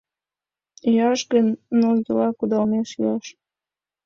[0.93, 1.47] —Йӱаш гын,
[1.79, 3.25] ныл йола кудалмеш йӱаш!